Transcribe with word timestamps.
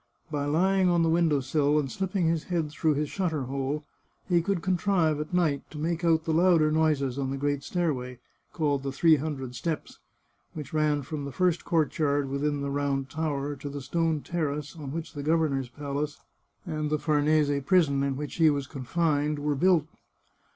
By 0.31 0.45
lying 0.45 0.89
on 0.89 1.03
the 1.03 1.09
window 1.11 1.41
sill 1.41 1.77
and 1.77 1.91
slipping 1.91 2.25
his 2.25 2.45
head 2.45 2.71
through 2.71 2.95
his 2.95 3.07
shutter 3.07 3.43
hole, 3.43 3.83
he 4.27 4.41
could 4.41 4.63
contrive, 4.63 5.19
at 5.19 5.31
night, 5.31 5.61
to 5.69 5.77
make 5.77 6.03
out 6.03 6.23
the 6.25 6.33
louder 6.33 6.71
noises 6.71 7.19
on 7.19 7.29
the 7.29 7.37
great 7.37 7.61
stairway, 7.61 8.17
called 8.51 8.81
the" 8.81 8.91
Three 8.91 9.17
Hundred 9.17 9.53
Steps," 9.53 9.99
which 10.55 10.73
ran 10.73 11.03
from 11.03 11.25
the 11.25 11.31
first 11.31 11.63
courtyard 11.65 12.29
within 12.31 12.61
the 12.61 12.71
Round 12.71 13.11
Tower 13.11 13.55
to 13.57 13.69
the 13.69 13.79
stone 13.79 14.21
terrace 14.21 14.75
on 14.75 14.91
which 14.91 15.13
the 15.13 15.21
governor's 15.21 15.69
palace 15.69 16.17
and 16.65 16.89
the 16.89 16.97
Farnese 16.97 17.61
Prison, 17.63 18.01
in 18.01 18.17
which 18.17 18.37
he 18.37 18.49
was 18.49 18.65
confined, 18.65 19.37
were 19.37 19.53
built. 19.53 19.85